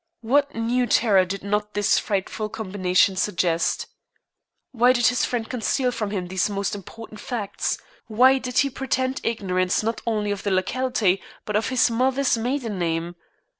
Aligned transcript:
What 0.21 0.55
new 0.55 0.87
terror 0.87 1.25
did 1.25 1.43
not 1.43 1.75
this 1.75 1.99
frightful 1.99 2.49
combination 2.49 3.15
suggest? 3.15 3.85
Why 4.71 4.93
did 4.93 5.05
his 5.05 5.25
friend 5.25 5.47
conceal 5.47 5.91
from 5.91 6.09
him 6.09 6.27
these 6.27 6.49
most 6.49 6.73
important 6.73 7.19
facts? 7.19 7.77
Why 8.07 8.39
did 8.39 8.57
he 8.57 8.71
pretend 8.71 9.21
ignorance 9.23 9.83
not 9.83 10.01
only 10.07 10.31
of 10.31 10.41
the 10.41 10.49
locality 10.49 11.21
but 11.45 11.55
of 11.55 11.69
his 11.69 11.91
mother's 11.91 12.35
maiden 12.35 12.79
name? 12.79 13.15